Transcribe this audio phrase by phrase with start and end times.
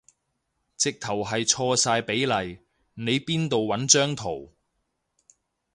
[0.77, 2.57] 直頭係錯晒比例，
[2.95, 4.51] 你邊度搵張圖